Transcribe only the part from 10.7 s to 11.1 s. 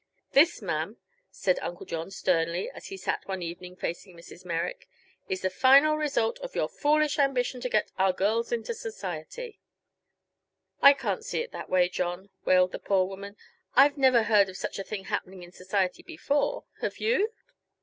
"I